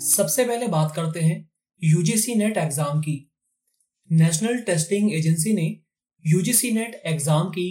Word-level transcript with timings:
सबसे 0.00 0.44
पहले 0.44 0.66
बात 0.66 0.92
करते 0.96 1.20
हैं 1.20 1.36
यूजीसी 1.82 2.34
नेट 2.34 2.56
एग्ज़ाम 2.56 3.00
की। 3.00 3.16
नेशनल 4.10 4.58
टेस्टिंग 4.58 5.12
एजेंसी 5.14 5.52
ने 5.52 5.66
यूजीसी 6.24 6.70
नेट 6.70 6.94
एग्ज़ाम 7.06 7.48
की 7.48 7.66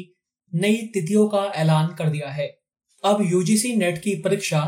नई 0.54 0.76
तिथियों 0.94 1.28
का 1.28 1.42
ऐलान 1.55 1.88
कर 1.88 2.10
दिया 2.10 2.30
है। 2.30 2.46
अब 3.04 3.22
यूजीसी 3.32 3.76
नेट 3.76 3.98
की 3.98 4.14
परीक्षा 4.16 4.62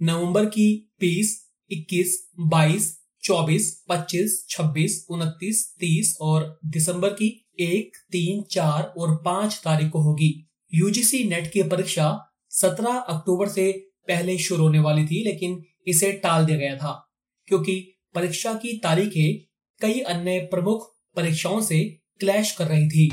नवंबर 0.00 0.46
की 0.46 0.68
20, 1.00 1.32
21, 1.70 2.14
22, 2.52 2.86
24, 3.22 3.66
25, 3.90 4.38
26, 4.50 5.06
29, 5.10 5.64
30 5.80 6.14
और 6.20 6.58
दिसंबर 6.66 7.08
की 7.12 7.32
1, 7.60 7.98
3, 8.12 8.42
4 8.50 8.82
और 8.98 9.16
5 9.24 9.60
तारीख 9.64 9.90
को 9.90 10.02
होगी। 10.02 10.30
यूजीसी 10.72 11.24
नेट 11.24 11.52
की 11.52 11.62
परीक्षा 11.62 12.08
17 12.52 13.02
अक्टूबर 13.08 13.48
से 13.48 13.70
पहले 14.08 14.38
शुरू 14.38 14.64
होने 14.64 14.78
वाली 14.78 15.06
थी 15.06 15.24
लेकिन 15.24 15.62
इसे 15.86 16.12
टाल 16.12 16.46
दिया 16.46 16.58
गया 16.58 16.76
था। 16.76 17.04
क्योंकि 17.48 17.94
परीक्षा 18.14 18.54
की 18.54 18.78
तारीखें 18.78 19.54
कई 19.80 20.00
अन्य 20.00 20.38
प्रमुख 20.40 20.94
परीक्षाओं 21.16 21.60
से 21.60 21.98
क्लैश 22.20 22.52
कर 22.52 22.64
रही 22.64 22.88
थी। 22.88 23.06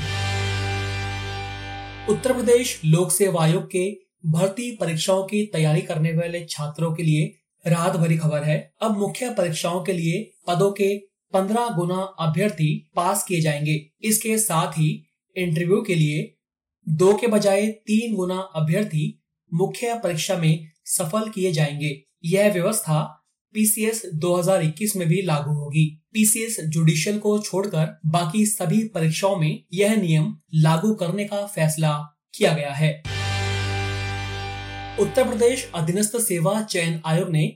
उत्तर 2.12 2.32
प्रदेश 2.32 2.80
लोक 2.84 3.12
सेवा 3.12 3.42
आयोग 3.42 3.66
के 3.66 3.98
भर्ती 4.26 4.76
परीक्षाओं 4.76 5.24
की 5.24 5.46
तैयारी 5.46 5.80
करने 5.80 6.12
वाले 6.12 6.44
छात्रों 6.44 6.94
के 6.94 7.02
लिए 7.02 7.34
राहत 7.66 7.96
भरी 7.96 8.16
खबर 8.16 8.42
है। 8.42 8.74
अब 8.82 8.98
मुख्य 8.98 9.30
परीक्षाओं 9.30 9.84
के 9.84 9.92
लिए 9.92 10.32
पदों 10.46 10.72
के 10.72 10.98
15 11.32 11.68
गुना 11.76 11.96
अभ्यर्थी 11.96 12.90
पास 12.96 13.24
किए 13.24 13.40
जाएँगे। 13.40 13.90
इसके 14.02 14.38
साथ 14.38 14.72
ही 14.72 15.06
इंटरव्यू 15.36 15.82
के 15.82 15.94
लिए 15.94 16.36
दो 16.88 17.14
के 17.14 17.26
बजाय 17.26 17.66
तीन 17.66 18.14
गुना 18.14 18.38
अभ्यर्थी 18.38 19.22
मुख्य 19.54 20.00
परीक्षा 20.04 20.36
में 20.36 20.70
सफल 20.84 21.30
किए 21.30 21.52
जाएँगे। 21.52 22.04
यह 22.24 22.52
व्यवस्था 22.52 23.15
पीसीएस 23.56 24.02
2021 24.14 24.94
में 24.96 25.06
भी 25.08 25.20
लागू 25.22 25.52
होगी। 25.52 25.84
पीसीएस 26.12 26.56
जुडिशियल 26.60 27.18
को 27.18 27.38
छोड़कर 27.38 27.86
बाकी 28.06 28.44
सभी 28.46 28.82
परीक्षाओं 28.88 29.36
में 29.36 29.62
यह 29.74 29.94
नियम 29.96 30.26
लागू 30.54 30.92
करने 30.94 31.24
का 31.24 31.40
फैसला 31.46 31.92
किया 32.34 32.52
गया 32.52 32.72
है। 32.72 32.90
उत्तर 35.00 35.28
प्रदेश 35.28 35.70
अधीनस्थ 35.74 36.16
सेवा 36.16 36.60
चयन 36.62 37.00
आयोग 37.06 37.30
ने 37.30 37.46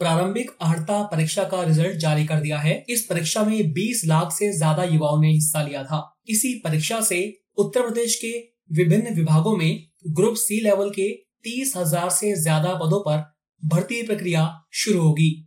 प्रारंभिक 0.00 0.50
अहर्ता 0.60 1.02
परीक्षा 1.02 1.44
का 1.44 1.62
रिज़ल्ट 1.62 1.96
जारी 1.96 2.26
कर 2.26 2.40
दिया 2.40 2.58
है। 2.58 2.84
इस 2.88 3.04
परीक्षा 3.06 3.42
में 3.44 3.72
20 3.72 4.04
लाख 4.04 4.32
से 4.32 4.52
ज़्यादा 4.52 4.84
युवाओं 4.84 5.20
ने 5.20 5.32
हिस्सा 5.32 5.62
लिया 5.62 5.82
था। 5.84 6.00
इसी 6.28 6.54
परीक्षा 6.64 7.00
से 7.00 7.20
उत्तर 7.56 7.82
प्रदेश 7.82 8.14
के 8.14 8.32
विभिन्न 8.72 9.14
विभागों 9.14 9.56
में 9.56 9.82
ग्रुप 10.06 10.36
सी 10.36 10.60
लेवल 10.60 10.90
के 10.90 11.10
तीस 11.44 11.72
हज़ार 11.76 12.08
से 12.10 12.34
ज़्यादा 12.36 12.74
पदों 12.74 13.00
पर 13.00 13.37
भर्ती 13.64 14.02
प्रक्रिया 14.02 14.64
शुरू 14.72 15.00
होगी। 15.00 15.46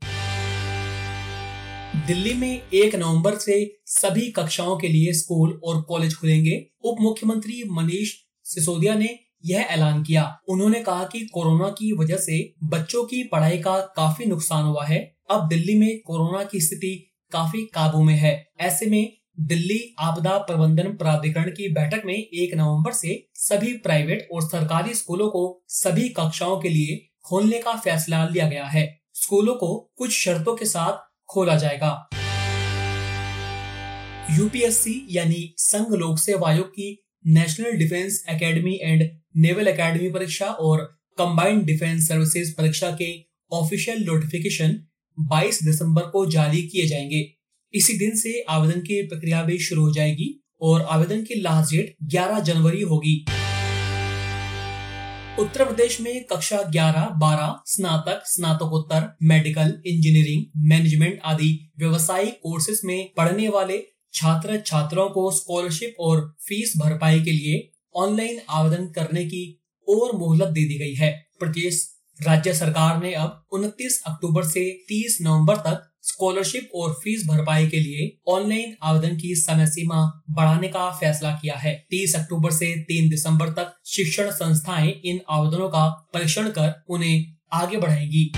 दिल्ली 2.08 2.34
में 2.34 2.62
एक 2.73 2.96
नवंबर 2.96 3.35
से 3.35 3.75
सभी 3.85 4.31
कक्षाओं 4.31 4.78
के 4.78 4.88
लिए 4.88 5.13
स्कूल 5.13 5.62
और 5.63 5.81
कॉलेज 5.81 6.16
खुलेंगे। 6.16 6.68
उप 6.84 6.97
मुख्यमंत्री 7.02 7.63
मनीष 7.72 8.13
सिसोदिया 8.44 8.96
ने 8.96 9.19
यह 9.46 9.62
ऐलान 9.62 10.03
किया। 10.03 10.40
उन्होंने 10.47 10.81
कहा 10.81 11.03
कि 11.03 11.19
कोरोना 11.34 11.69
की 11.69 11.91
वजह 11.94 12.18
से 12.18 12.53
बच्चों 12.63 13.03
की 13.03 13.24
पढ़ाई 13.24 13.58
का 13.58 13.78
काफ़ी 13.80 14.25
नुकसान 14.25 14.66
हुआ 14.66 14.85
है। 14.85 15.18
अब 15.31 15.47
दिल्ली 15.47 15.75
में 15.75 16.00
कोरोना 16.06 16.44
की 16.44 16.62
स्थिति 16.62 17.14
काफ़ी 17.31 17.62
काबू 17.62 18.03
में 18.03 18.16
है। 18.16 18.47
ऐसे 18.59 18.85
में 18.85 19.14
दिल्ली 19.40 19.96
आपदा 20.00 20.38
प्रबंधन 20.38 20.84
प्राधिकरण 20.84 21.50
की 21.50 21.74
बैठक 21.74 22.02
में 22.06 22.14
एक 22.14 22.56
नवंबर 22.56 22.91
से 22.91 23.28
सभी 23.34 23.74
प्राइवेट 23.74 24.28
और 24.34 24.41
सरकारी 24.41 24.94
स्कूलों 24.94 25.30
को 25.30 25.64
सभी 25.68 26.09
कक्षाओं 26.09 26.62
के 26.62 26.69
लिए 26.69 27.08
खोलने 27.24 27.59
का 27.59 27.76
फैसला 27.76 28.28
लिया 28.28 28.48
गया 28.48 28.66
है। 28.66 29.02
स्कूलों 29.14 29.56
को 29.56 29.92
कुछ 29.98 30.12
शर्तों 30.12 30.56
के 30.56 30.66
साथ 30.66 31.24
खोला 31.30 31.56
जाएगा। 31.56 32.09
यूपीएससी 34.32 35.08
यानी 35.09 35.54
संघ 35.58 35.96
लोक 35.96 36.20
सेवा 36.20 36.50
आयोग 36.50 36.68
की 36.68 37.04
national 37.28 37.72
defence 37.72 38.26
academy 38.30 38.80
and 38.84 39.09
naval 39.38 39.68
academy 39.68 40.09
परीक्षा 40.09 40.46
और 40.46 40.78
कंबाइंड 41.18 41.64
डिफेंस 41.64 42.08
सर्विसेज़ 42.08 42.56
परीक्षा 42.58 42.92
के 42.92 43.26
ऑफिशियल 43.52 44.03
नोटिफिकेशन 44.03 44.80
22 45.20 45.64
दिसंबर 45.64 46.02
को 46.02 46.26
जारी 46.26 46.62
किए 46.62 46.88
जाएँगे। 46.88 47.38
इसी 47.74 47.98
दिन 47.98 48.16
से 48.16 48.46
आवेदन 48.50 48.80
की 48.80 49.08
प्रक्रिया 49.08 49.44
भी 49.44 49.59
शुरू 49.59 49.82
हो 49.82 49.92
जाएगी 49.92 50.44
और 50.62 50.82
आवेदन 50.82 51.24
की 51.24 51.42
लास्ट 51.42 51.72
डेट 51.72 51.96
11 52.03 52.40
जनवरी 52.40 52.82
होगी। 52.82 53.26
उत्तर 55.40 55.66
प्रदेश 55.66 56.02
में 56.02 56.24
कक्षा 56.24 56.58
11, 56.72 57.03
12, 57.19 57.53
स्नातक 57.66 58.24
स्नातकोत्तर 58.25 59.18
मेडिकल 59.24 59.81
इंजीनियरिंग 59.86 60.46
मैनेजमेंट 60.69 61.19
आदि 61.25 61.72
व्यवसायिक 61.80 62.40
कोर्सेज 62.44 62.81
में 62.86 63.09
पढ़ने 63.18 63.47
वाले 63.47 63.78
छात्र 64.14 64.59
छात्राओं 64.66 65.09
को 65.09 65.31
स्कॉलरशिप 65.31 65.96
और 66.00 66.36
फ़ीस 66.47 66.74
भरपाई 66.78 67.20
के 67.20 67.31
लिए 67.31 67.72
ऑनलाइन 67.96 68.40
आवेदन 68.50 68.88
करने 68.88 69.25
की 69.25 69.62
और 69.90 70.16
मोहलत 70.16 70.47
दे 70.47 70.66
दी 70.66 70.78
गई 70.80 70.94
है। 70.94 71.28
प्रदेश 71.40 71.97
राज्य 72.28 72.53
सरकार 72.53 73.02
ने 73.03 73.14
अब 73.14 73.46
29 73.53 74.02
अक्टूबर 74.08 74.44
से 74.44 74.86
30 74.91 75.18
नवंबर 75.22 75.56
तक 75.56 75.91
स्कॉलरशिप 76.11 76.69
और 76.75 76.94
फ़ीस 76.94 77.25
भरपाई 77.27 77.67
के 77.67 77.79
लिए 77.79 78.09
ऑनलाइन 78.27 78.75
आवेदन 78.83 79.16
की 79.17 79.35
समय 79.35 79.66
सीमा 79.67 80.23
बढ़ाने 80.29 80.67
का 80.67 80.89
फैसला 80.91 81.31
किया 81.31 81.55
है। 81.55 81.73
30 81.91 82.16
अक्टूबर 82.16 82.51
से 82.51 82.73
3 82.85 83.09
दिसंबर 83.09 83.49
तक 83.49 83.73
शिक्षण 83.88 84.31
संस्थाएँ 84.31 84.91
इन 85.05 85.19
आवेदनों 85.29 85.69
का 85.69 85.88
परीक्षण 86.13 86.49
कर 86.49 86.73
उन्हें 86.89 87.35
आगे 87.53 87.77
बढ़ाएँगी। 87.77 88.31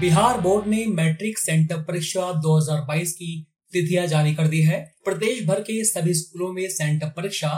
बिहार 0.00 0.40
बोर्ड 0.40 0.66
ने 0.66 0.84
मैट्रिक 0.86 1.38
सेंटर 1.38 1.82
परीक्षा 1.82 2.30
2022 2.42 3.12
की 3.12 3.46
तिथियाँ 3.72 4.06
जारी 4.06 4.34
कर 4.34 4.48
दी 4.48 4.60
है। 4.62 4.78
प्रदेश 5.04 5.44
भर 5.46 5.60
के 5.60 5.84
सभी 5.84 6.14
स्कूलों 6.14 6.52
में 6.52 6.68
सेंटर 6.68 7.06
परीक्षा 7.06 7.50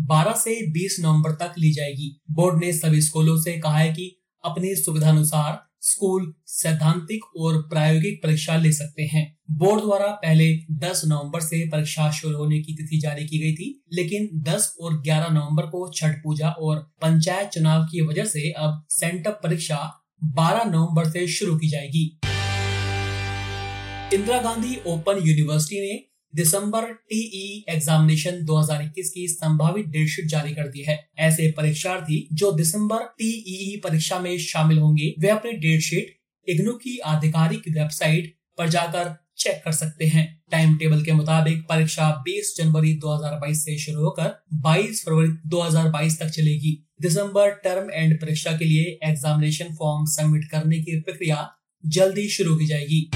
12 0.00 0.36
से 0.36 0.54
20 0.72 0.96
नवंबर 1.00 1.32
तक 1.32 1.54
ली 1.58 1.72
जाएगी। 1.72 2.20
बोर्ड 2.30 2.60
ने 2.64 2.72
सभी 2.72 3.00
स्कूलों 3.00 3.36
से 3.40 3.58
कहा 3.58 3.78
है 3.78 3.92
कि 3.92 4.16
अपनी 4.44 4.74
सुविधा 4.74 5.08
अनुसार 5.08 5.69
स्कूल, 5.82 6.34
सैद्धांतिक 6.46 7.20
और 7.36 7.62
प्रायोगिक 7.62 8.20
परीक्षा 8.22 8.56
ले 8.56 8.72
सकते 8.72 9.02
हैं। 9.02 9.38
बोर्ड 9.50 9.80
द्वारा 9.80 10.06
पहले 10.06 10.58
10 10.70 11.02
नवंबर 11.06 11.40
से 11.40 11.68
परीक्षा 11.68 12.10
शुरू 12.10 12.38
होने 12.38 12.60
की 12.60 12.74
तिथि 12.74 12.98
जारी 12.98 13.26
की 13.26 13.38
गई 13.38 13.52
थी, 13.52 13.84
लेकिन 13.92 14.28
10 14.42 14.76
और 14.80 15.02
11 15.02 15.30
नवंबर 15.30 15.62
को 15.62 15.92
छठ 15.96 16.16
पूजा 16.16 16.50
और 16.50 16.76
पंचायत 17.02 17.48
चुनाव 17.48 17.84
की 17.84 18.00
वजह 18.00 18.24
से 18.24 18.50
अब 18.50 18.86
सेंटअप 18.90 19.40
परीक्षा 19.42 20.06
12 20.24 20.64
नवंबर 20.64 21.10
से 21.10 21.26
शुरू 21.26 21.56
की 21.56 21.68
जाएगी। 21.68 22.20
इंदिरा 24.14 24.40
गांधी 24.42 24.76
ओपन 24.86 25.18
यूनिवर्सिटी 25.24 25.80
ने 25.80 26.09
दिसंबर 26.34 26.82
टीई 26.82 27.64
एग्जामिनेशन 27.68 28.44
2021 28.44 29.10
की 29.10 29.28
संभावित 29.28 29.86
डेटशीट 29.86 30.26
जारी 30.26 30.52
कर 30.52 30.68
दी 30.68 30.82
है। 30.82 31.10
ऐसे 31.18 31.50
परीक्षार्थी 31.56 32.28
जो 32.32 32.52
दिसंबर 32.52 32.96
टीईई 32.96 33.80
परीक्षा 33.84 34.18
में 34.18 34.38
शामिल 34.38 34.78
होंगे, 34.78 35.14
वे 35.18 35.28
अपनी 35.28 35.52
डेटशीट 35.52 36.16
इग्नू 36.48 36.72
की 36.72 36.98
आधिकारिक 36.98 37.62
वेबसाइट 37.68 38.36
पर 38.58 38.68
जाकर 38.68 39.26
चेक 39.38 39.62
कर 39.64 39.72
सकते 39.72 40.04
हैं। 40.04 40.42
टाइम 40.50 40.76
टेबल 40.76 41.04
के 41.04 41.12
मुताबिक 41.12 41.62
परीक्षा 41.62 42.22
20 42.28 42.54
जनवरी 42.58 42.94
2022 42.94 43.64
से 43.64 43.78
शुरू 43.78 44.00
होकर 44.00 44.44
22 44.54 45.04
फरवरी 45.04 45.28
2022 45.46 46.20
तक 46.20 46.28
चलेगी। 46.28 46.86
दिसंबर 47.02 47.50
टर्म 47.50 47.90
एंड 47.90 48.20
परीक्षा 48.20 48.52
के 48.52 48.64
लिए 48.64 48.98
एग्जामिनेशन 49.04 49.64
फॉर्म 49.64 50.06
सबमिट 50.06 50.44
करने 50.44 50.78
की 50.78 51.00
प्रक्रिया 51.00 51.50
जल्दी 51.86 52.28
शुरू 52.28 52.56
की 52.56 52.66
जाएगी। 52.66 53.10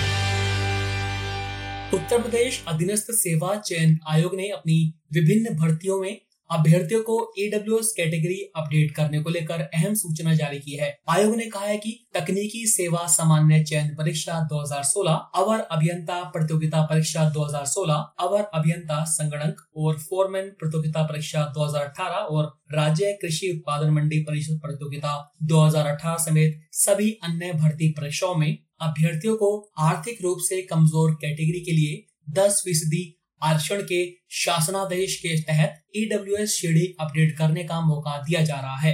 उत्तर 1.94 2.22
प्रदेश 2.22 2.64
अधीनस्थ 2.68 3.06
सेवा 3.10 3.56
चयन 3.56 3.98
आयोग 4.08 4.34
ने 4.34 4.48
अपनी 4.48 4.94
विभिन्न 5.12 5.56
भर्तियों 5.56 6.00
में 6.00 6.20
अभ्यर्थियों 6.50 7.02
को 7.02 7.32
ईडब्ल्यू 7.38 7.76
कैटेगरी 7.76 8.52
अपडेट 8.56 8.94
करने 8.94 9.22
को 9.22 9.30
लेकर 9.30 9.60
अहम 9.60 9.94
सूचना 9.94 10.34
जारी 10.34 10.58
की 10.58 10.76
है। 10.76 10.98
आयोग 11.08 11.36
ने 11.36 11.46
कहा 11.46 11.64
है 11.64 11.76
कि 11.76 12.06
तकनीकी 12.14 12.66
सेवा 12.66 13.06
सामान्य 13.06 13.64
चयन 13.64 13.88
परीक्षा 13.88 14.48
2016, 14.48 15.30
अवर 15.34 15.60
अभियंता 15.60 16.22
प्रतियोगिता 16.24 16.82
परीक्षा 16.82 17.32
2016, 17.32 18.02
अवर 18.20 18.42
अभियंता 18.54 19.04
संगणक 19.04 19.64
और 19.76 19.98
फोरमैन 19.98 20.50
प्रतियोगिता 20.50 21.02
परीक्षा 21.02 21.52
2018 21.52 22.28
और 22.34 22.52
राज्य 22.72 23.18
कृषि 23.22 23.52
उत्पादन 23.56 23.90
मंडी 23.90 24.18
परिषद 24.18 24.60
प्रतियोगिता 24.62 25.32
2018 25.44 26.18
समेत 26.18 26.60
सभी 26.72 27.10
अन्य 27.22 27.52
भर्ती 27.52 27.88
परीक्षाओं 27.88 28.34
में 28.34 28.63
अभ्यर्थियों 28.80 29.36
को 29.36 29.48
आर्थिक 29.80 30.22
रूप 30.22 30.38
से 30.40 30.60
कमज़ोर 30.62 31.14
कैटेगरी 31.14 31.60
के 31.60 31.72
लिए 31.72 32.04
दस 32.34 32.60
फ़ीसदी 32.64 33.02
आरक्षण 33.42 33.82
के 33.82 34.04
शासनादेश 34.34 35.16
के 35.16 35.36
तहत 35.42 35.80
ईडब्ल्यू 35.96 36.36
एस 36.36 36.56
श्रेणी 36.58 36.86
अपडेट 37.00 37.36
करने 37.38 37.64
का 37.64 37.80
मौका 37.80 38.16
दिया 38.18 38.42
जा 38.42 38.54
रहा 38.54 38.76
है। 38.78 38.92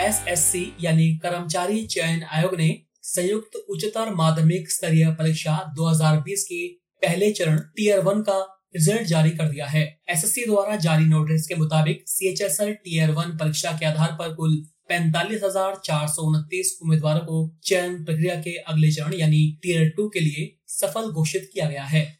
एसएससी 0.00 0.62
यानी 0.80 1.08
कर्मचारी 1.18 1.86
चयन 1.86 2.22
आयोग 2.32 2.54
ने 2.54 2.68
संयुक्त 3.04 3.56
उच्चतर 3.70 4.14
माध्यमिक 4.14 4.70
स्तरीय 4.70 5.10
परीक्षा 5.12 5.56
2020 5.78 6.42
के 6.44 6.66
पहले 7.02 7.30
चरण 7.32 7.58
टीयर 7.76 8.00
वन 8.00 8.20
का 8.22 8.38
रिज़ल्ट 8.76 9.02
जारी 9.02 9.30
कर 9.30 9.48
दिया 9.48 9.66
है। 9.66 9.82
एसएससी 10.10 10.44
द्वारा 10.46 10.76
जारी 10.78 11.04
नोटिस 11.04 11.46
के 11.46 11.54
मुताबिक 11.54 12.02
C 12.08 12.28
H 12.28 12.42
S 12.42 12.60
L 12.60 12.72
tier 12.74 13.10
one 13.10 13.36
परीक्षा 13.36 13.72
के 13.72 13.86
आधार 13.86 14.12
पर 14.12 14.34
कुल 14.34 14.56
पैंतालीस 14.88 15.42
हज़ार 15.44 15.74
चार 15.84 16.06
सौ 16.08 16.22
उनतीस 16.22 16.78
उम्मीदवारों 16.82 17.20
को 17.20 17.38
चयन 17.64 18.04
प्रक्रिया 18.04 18.34
के 18.36 18.56
अगले 18.64 18.90
चरण, 18.92 19.14
यानी 19.14 19.58
टीयर 19.62 19.88
टू 19.88 20.08
के 20.08 20.20
लिए 20.20 20.54
सफल 20.68 21.10
घोषित 21.12 21.50
किया 21.52 21.68
गया 21.68 21.84
है। 21.84 22.16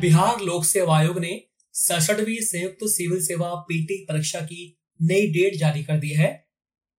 बिहार 0.00 0.40
लोक 0.40 0.64
सेवा 0.64 0.96
आयोग 0.98 1.18
ने 1.18 1.40
सड़सठवी 1.74 2.36
संयुक्त 2.42 2.84
सिविल 2.88 3.22
सेवा 3.22 3.54
पीटी 3.68 4.04
परीक्षा 4.04 4.40
की 4.40 4.74
नई 5.00 5.26
डेट 5.32 5.58
जारी 5.58 5.82
कर 5.84 5.98
दी 5.98 6.12
है। 6.12 6.30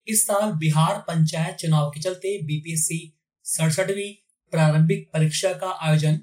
इस 0.07 0.25
साल 0.27 0.51
बिहार 0.59 1.03
पंचायत 1.07 1.55
चुनाव 1.55 1.89
के 1.89 2.01
चलते 2.01 2.37
बीपीएससी 2.43 3.01
सड़सठवी 3.45 4.09
प्रारंभिक 4.53 5.09
परीक्षा 5.13 5.53
का 5.53 5.77
आयोजन 5.81 6.19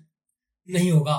नहीं 0.68 0.90
होगा। 0.90 1.16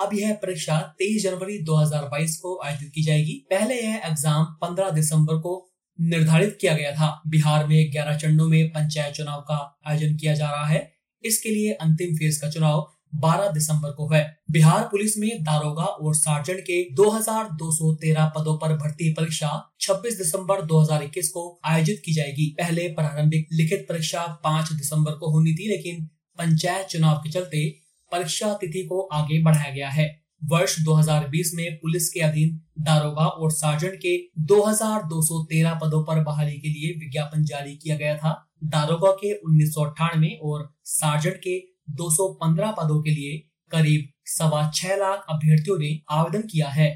अब 0.00 0.14
यह 0.14 0.32
परीक्षा 0.34 0.78
23 0.98 1.22
जनवरी 1.22 1.58
2022 1.58 2.36
को 2.36 2.60
आयोजित 2.64 2.92
की 2.94 3.02
जाएगी। 3.02 3.34
पहले 3.50 3.74
यह 3.74 4.02
एग्ज़ाम 4.04 4.44
15 4.62 4.90
दिसंबर 4.90 5.34
को 5.34 5.72
निर्धारित 5.98 6.56
किया 6.60 6.74
गया 6.74 6.92
था। 6.92 7.22
बिहार 7.26 7.66
में 7.66 7.90
11 7.92 8.16
चरणों 8.18 8.48
में 8.48 8.68
पंचायत 8.68 9.14
चुनाव 9.14 9.40
का 9.40 9.80
आयोजन 9.86 10.16
किया 10.16 10.34
जा 10.34 10.50
रहा 10.50 10.66
है। 10.66 10.80
इसके 11.24 11.50
लिए 11.50 11.72
अंतिम 11.72 12.16
फ़ेज़ 12.16 12.40
का 12.40 12.50
चुनाव 12.50 12.86
12 13.14 13.50
दिसंबर 13.50 13.90
को 13.90 14.08
है। 14.08 14.22
बिहार 14.50 14.82
पुलिस 14.82 15.18
में 15.18 15.42
दारोगा 15.42 15.84
और 15.84 16.14
सार्जेंट 16.14 16.60
के 16.60 16.82
2213 16.94 18.32
पदों 18.36 18.56
पर 18.58 18.76
भर्ती 18.76 19.12
परीक्षा 19.12 19.50
26 19.80 20.16
दिसंबर 20.18 20.62
2021 20.64 21.28
को 21.28 21.60
आयोजित 21.64 22.02
की 22.04 22.12
जाएगी। 22.12 22.46
पहले 22.60 22.88
प्रारंभिक 22.88 23.48
लिखित 23.52 23.86
परीक्षा 23.88 24.26
5 24.44 24.72
दिसंबर 24.72 25.12
को 25.12 25.30
होनी 25.30 25.54
थी, 25.54 25.68
लेकिन 25.68 26.04
पंचायत 26.38 26.86
चुनाव 26.86 27.16
के 27.16 27.30
चलते 27.30 27.89
परीक्षा 28.12 28.52
तिथि 28.54 28.86
को 28.86 29.00
आगे 29.00 29.42
बढ़ाया 29.42 29.70
गया 29.74 29.88
है। 29.88 30.20
वर्ष 30.44 30.80
2020 30.80 31.50
में 31.54 31.76
पुलिस 31.76 32.08
के 32.08 32.20
अधीन 32.20 32.60
दारोगा 32.78 33.24
और 33.24 33.50
सार्जेंट 33.50 33.94
के 33.94 34.16
2213 34.38 35.74
पदों 35.74 36.02
पर 36.04 36.22
बहाली 36.24 36.60
के 36.60 36.68
लिए 36.68 36.92
विज्ञापन 36.98 37.44
जारी 37.44 37.76
किया 37.76 37.96
गया 37.96 38.16
था। 38.16 38.32
दारोगा 38.64 39.10
के 39.12 39.34
उन्नीस 39.34 39.74
सौ 39.74 39.84
अट्ठानवे 39.84 40.38
और 40.42 40.74
सार्जेंट 40.84 41.36
के 41.36 41.58
215 41.90 42.70
पदों 42.70 43.02
के 43.02 43.10
लिए 43.10 43.38
करीब 43.70 44.08
सवा 44.26 44.70
छह 44.74 44.96
लाख 44.96 45.26
अभ्यर्थियों 45.30 45.78
ने 45.78 46.00
आवेदन 46.10 46.42
किया 46.42 46.68
है। 46.68 46.90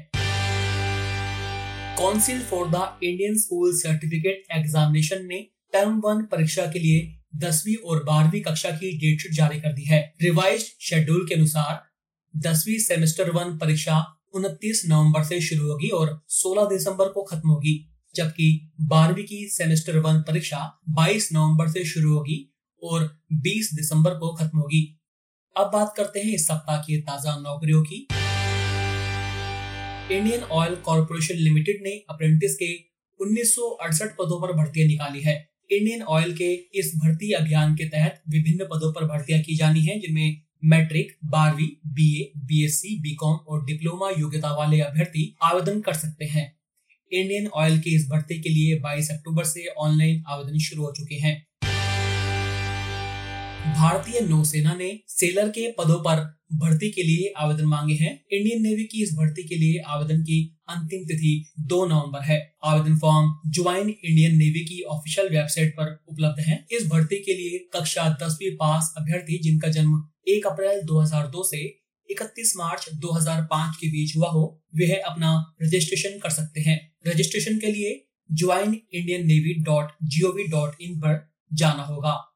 Council 1.97 2.39
for 2.41 2.67
the 2.67 2.99
Indian 3.03 3.37
school 3.37 3.73
certificate 3.73 4.43
examination 4.51 5.25
ने 5.25 5.39
टर्म 5.73 6.01
वन 6.05 6.21
परीक्षा 6.21 6.65
के 6.65 6.79
लिए 6.79 6.99
दसवीं 7.35 7.75
और 7.85 8.03
बारहवीं 8.03 8.41
कक्षा 8.41 8.69
की 8.71 8.91
डेटशीट 8.97 9.31
जारी 9.31 9.59
कर 9.59 9.73
दी 9.73 9.83
है। 9.83 9.99
रिवाइज 10.21 10.65
शेड्यूल 10.81 11.25
के 11.27 11.35
अनुसार 11.35 11.81
दसवीं 12.33 12.77
सेमेस्टर 12.79 13.29
वन 13.29 13.57
परीक्षा 13.57 14.03
29 14.35 14.81
नवंबर 14.85 15.23
से 15.23 15.39
शुरू 15.41 15.67
होगी 15.67 15.89
और 15.89 16.09
16 16.29 16.69
दिसंबर 16.69 17.09
को 17.09 17.23
खत्म 17.23 17.49
होगी, 17.49 17.75
जबकि 18.15 18.71
बारहवीं 18.81 19.23
की 19.23 19.47
सेमेस्टर 19.49 19.97
वन 19.99 20.21
परीक्षा 20.21 20.59
22 20.89 21.29
नवंबर 21.33 21.67
से 21.67 21.85
शुरू 21.85 22.13
होगी 22.13 22.37
और 22.83 23.07
20 23.41 23.69
दिसंबर 23.73 24.13
को 24.13 24.33
खत्म 24.35 24.57
होगी। 24.57 24.83
अब 25.55 25.69
बात 25.73 25.93
करते 25.97 26.19
हैं 26.19 26.33
इस 26.33 26.47
सप्ताह 26.47 26.81
की 26.81 27.01
ताज़ा 27.01 27.35
नौकरियों 27.39 27.83
की। 27.83 28.07
इंडियन 30.11 30.41
ऑयल 30.41 30.75
कॉरपोरेशन 30.75 31.35
लिमिटेड 31.35 31.81
ने 31.83 31.91
अप्रेंटिस 32.09 32.55
के 32.55 32.73
उन्नीस 33.19 33.55
सौ 33.55 33.69
अड़सठ 33.83 34.15
पदों 34.15 34.41
पर 34.41 34.53
भर्तियाँ 34.53 34.87
निकाली 34.87 35.21
है। 35.21 35.35
इंडियन 35.71 36.01
ऑयल 36.01 36.33
के 36.33 36.53
इस 36.53 36.91
भर्ती 36.95 37.31
अभियान 37.31 37.75
के 37.75 37.85
तहत 37.85 38.21
विभिन्न 38.29 38.65
पदों 38.65 38.93
पर 38.93 39.05
भर्तियाँ 39.05 39.41
की 39.41 39.55
जानी 39.55 39.85
है, 39.85 39.99
जिनमें 39.99 40.41
मैट्रिक, 40.65 41.17
बारहवीं 41.25 41.67
B 41.87 42.21
A 42.21 42.31
B 42.37 42.65
S 42.65 42.81
C 42.81 42.99
B 42.99 43.15
com 43.15 43.35
और 43.35 43.65
डिप्लोमा 43.65 44.09
योग्यता 44.19 44.55
वाले 44.55 44.79
अभ्यर्थी 44.79 45.35
आवेदन 45.43 45.81
कर 45.81 45.93
सकते 45.93 46.25
हैं। 46.25 46.55
इंडियन 47.11 47.47
ऑयल 47.47 47.79
की 47.79 47.95
इस 47.95 48.07
भर्ती 48.09 48.41
के 48.41 48.49
लिए 48.49 48.79
22 48.79 49.11
अक्टूबर 49.11 49.43
से 49.43 49.65
ऑनलाइन 49.77 50.23
आवेदन 50.27 50.59
शुरू 50.59 50.83
हो 50.83 50.93
चुके 50.97 51.15
हैं। 51.15 51.47
भारतीय 53.65 54.19
नौसेना 54.19 54.73
ने 54.73 54.99
सेलर 55.07 55.49
के 55.49 55.71
पदों 55.71 55.97
पर 55.99 56.19
भर्ती 56.53 56.89
के 56.91 57.03
लिए 57.03 57.33
आवेदन 57.37 57.65
मांगे 57.65 57.93
हैं। 57.93 58.11
इंडियन 58.31 58.61
नेवी 58.61 58.83
की 58.83 59.03
इस 59.03 59.13
भर्ती 59.13 59.43
के 59.43 59.55
लिए 59.55 59.79
आवेदन 59.79 60.21
की 60.21 60.57
अंतिम 60.69 61.03
तिथि 61.03 61.53
2 61.59 61.85
नवंबर 61.85 62.23
है। 62.23 62.55
आवेदन 62.63 62.97
फॉर्म 62.97 63.51
ज्वाइन 63.51 63.89
इंडियन 63.89 64.37
नेवी 64.37 64.59
की 64.59 64.81
ऑफिशियल 64.81 65.27
वेबसाइट 65.27 65.73
पर 65.73 66.05
उपलब्ध 66.07 66.39
है। 66.39 66.65
इस 66.71 66.87
भर्ती 66.87 67.15
के 67.15 67.33
लिए 67.33 67.59
कक्षा 67.73 68.09
दसवीं 68.23 68.51
पास 68.51 68.93
अभ्यर्थी, 68.97 69.37
जिनका 69.37 69.67
जन्म 69.67 70.03
1 70.27 70.47
अप्रैल 70.47 70.81
2002 70.83 71.43
से 71.43 71.63
31 72.09 72.53
मार्च 72.57 72.89
2005 72.95 73.75
के 73.81 73.87
बीच 73.87 74.15
हुआ 74.17 74.29
हो, 74.29 74.63
वह 74.75 74.95
अपना 75.05 75.55
रजिस्ट्रेशन 75.61 76.19
कर 76.19 76.29
सकते 76.29 76.61
हैं। 76.61 76.79
रजिस्ट्रेशन 77.07 77.59
के 77.59 77.71
लिए 77.71 78.01
join 78.33 78.79
Indian 78.93 79.27
navy 79.27 79.53
dot 79.63 79.91
gov 80.03 80.43
dot 80.43 80.81
in 80.81 80.99
पर 80.99 81.33
जाना 81.53 81.83
होगा। 81.83 82.34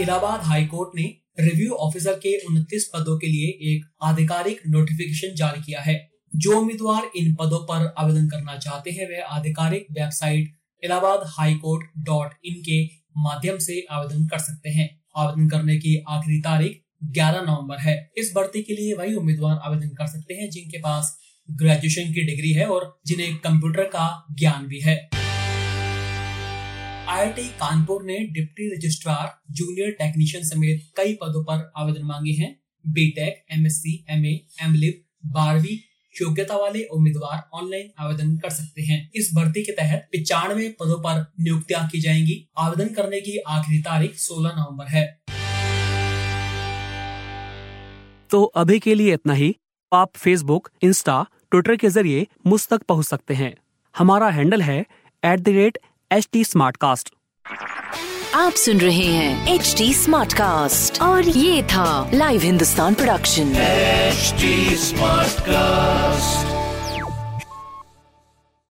इलाहाबाद 0.00 0.40
हाईकोर्ट 0.40 0.90
ने 0.96 1.02
रिव्यू 1.40 1.72
ऑफिसर 1.72 2.12
के 2.12 2.38
29 2.46 2.90
पदों 2.94 3.18
के 3.18 3.26
लिए 3.26 3.46
एक 3.46 3.84
आधिकारिक 4.02 4.60
नोटिफिकेशन 4.68 5.34
जारी 5.34 5.62
किया 5.62 5.80
है। 5.80 6.10
जो 6.36 6.60
उम्मीदवार 6.60 7.10
इन 7.16 7.34
पदों 7.34 7.58
पर 7.58 7.94
आवेदन 7.98 8.28
करना 8.28 8.56
चाहते 8.56 8.90
हैं 8.90 9.08
वे 9.08 9.20
आधिकारिक 9.20 9.86
website 9.90 10.52
Allahabad 10.84 11.20
high 11.24 11.54
court 11.54 11.86
dot 11.98 12.34
in 12.44 12.54
के 12.54 12.86
माध्यम 13.16 13.58
से 13.58 13.86
आवेदन 13.90 14.26
कर 14.26 14.38
सकते 14.38 14.70
हैं। 14.70 15.00
आवेदन 15.16 15.48
करने 15.48 15.76
की 15.76 16.04
आखिरी 16.08 16.40
तारीख 16.40 16.82
11 17.04 17.40
नवंबर 17.40 17.76
है। 17.78 18.12
इस 18.18 18.32
भर्ती 18.36 18.62
के 18.62 18.74
लिए 18.74 18.94
वही 18.94 19.14
उम्मीदवार 19.14 19.58
आवेदन 19.62 19.88
कर 19.88 20.06
सकते 20.06 20.34
हैं 20.34 20.50
जिनके 20.50 20.78
पास 20.78 21.18
ग्रेजुएशन 21.50 22.12
की 22.12 22.26
डिग्री 22.26 22.52
है 22.52 22.66
और 22.66 23.00
जिन्हें 23.06 23.36
कंप्यूटर 23.36 23.82
का 23.82 24.26
ज्ञान 24.38 24.66
भी 24.66 24.80
है। 24.80 25.25
आईआईटी 27.08 27.42
कानपुर 27.42 28.02
ने 28.02 28.18
डिप्टी 28.18 28.76
रजिस्ट्रार, 28.76 29.42
जूनियर 29.50 29.90
टेक्नीशियन 29.90 30.44
समेत 30.44 30.80
कई 30.96 31.12
पदों 31.14 31.42
पर 31.44 31.72
आवेदन 31.76 32.02
मांगे 32.02 32.32
हैं। 32.32 32.48
बीटेक 32.86 33.46
एमएससी 33.52 34.06
एमए 34.10 34.32
एमलिप 34.62 35.04
बारहवीं 35.26 35.76
योग्यता 36.22 36.56
वाले 36.56 36.82
उम्मीदवार 36.84 37.48
ऑनलाइन 37.54 37.90
आवेदन 37.98 38.36
कर 38.36 38.50
सकते 38.50 38.82
हैं। 38.82 39.10
इस 39.14 39.30
भर्ती 39.34 39.62
के 39.62 39.72
तहत 39.72 40.08
पिचानवे 40.12 40.68
पदों 40.80 40.98
पर 40.98 41.32
नियुक्तियाँ 41.40 41.88
की 41.88 42.00
जाएँगी। 42.00 42.50
आवेदन 42.58 42.94
करने 42.94 43.20
की 43.20 43.38
आखिरी 43.38 43.78
तारीख 43.82 44.18
16 44.18 44.52
नवंबर 44.56 44.86
है। 44.86 45.06
तो 48.30 48.44
अभी 48.44 48.78
के 48.78 48.94
लिए 48.94 49.14
इतना 49.14 49.32
ही। 49.32 49.54
आप 49.92 50.16
फेसबुक 50.16 50.70
इंस्टा 50.82 51.26
ट्विटर 51.50 51.76
के 51.76 51.88
ज़रिए 51.88 52.26
मुझ 52.46 52.68
तक 52.68 52.82
पहुँच 52.82 53.06
सकते 53.06 53.34
हैं। 53.34 53.56
हमारा 53.94 54.30
हैंडल 54.30 54.62
है 54.62 54.80
at 55.24 55.40
the 55.40 55.48
rate 55.48 55.78
H 56.12 56.28
T 56.32 56.42
smart 56.44 56.76
cast 56.76 57.08
आप 58.34 58.52
सुन 58.54 58.80
रहे 58.80 59.06
हैं 59.06 59.54
एच 59.54 59.74
टी 59.78 59.92
स्मार्ट 59.94 60.32
कास्ट 60.32 61.00
और 61.02 61.28
ये 61.28 61.62
था 61.62 62.10
live 62.14 62.40
Hindustan 62.40 62.94
production 62.94 63.52
smart 64.84 65.40
cast 65.40 66.55